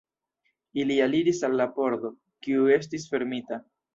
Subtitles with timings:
[0.83, 2.11] Ili aliris al la pordo,
[2.47, 3.63] kiu estis fermita.